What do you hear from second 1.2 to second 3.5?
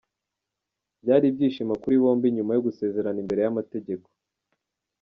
ibyishimo kuri bombi nyuma yo gusezerana imbere